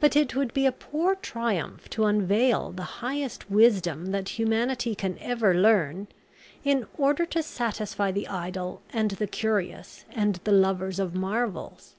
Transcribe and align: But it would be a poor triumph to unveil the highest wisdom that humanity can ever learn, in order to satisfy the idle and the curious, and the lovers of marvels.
But 0.00 0.16
it 0.16 0.34
would 0.34 0.52
be 0.52 0.66
a 0.66 0.72
poor 0.72 1.14
triumph 1.14 1.88
to 1.90 2.06
unveil 2.06 2.72
the 2.72 2.82
highest 2.98 3.48
wisdom 3.48 4.06
that 4.06 4.30
humanity 4.30 4.96
can 4.96 5.16
ever 5.20 5.54
learn, 5.54 6.08
in 6.64 6.88
order 6.98 7.24
to 7.26 7.40
satisfy 7.40 8.10
the 8.10 8.26
idle 8.26 8.82
and 8.92 9.12
the 9.12 9.28
curious, 9.28 10.06
and 10.10 10.40
the 10.42 10.50
lovers 10.50 10.98
of 10.98 11.14
marvels. 11.14 11.94